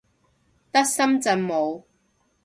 [0.71, 1.83] 得深圳冇